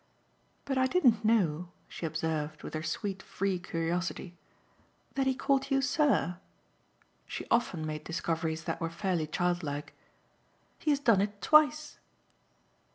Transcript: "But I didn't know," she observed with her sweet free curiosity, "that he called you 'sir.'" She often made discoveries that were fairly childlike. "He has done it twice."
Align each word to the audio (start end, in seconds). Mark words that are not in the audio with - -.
"But 0.65 0.79
I 0.79 0.87
didn't 0.87 1.23
know," 1.23 1.69
she 1.87 2.07
observed 2.07 2.63
with 2.63 2.73
her 2.73 2.81
sweet 2.81 3.21
free 3.21 3.59
curiosity, 3.59 4.35
"that 5.13 5.27
he 5.27 5.35
called 5.35 5.69
you 5.69 5.79
'sir.'" 5.79 6.39
She 7.27 7.45
often 7.51 7.85
made 7.85 8.03
discoveries 8.03 8.63
that 8.63 8.81
were 8.81 8.89
fairly 8.89 9.27
childlike. 9.27 9.93
"He 10.79 10.89
has 10.89 10.99
done 10.99 11.21
it 11.21 11.39
twice." 11.39 11.99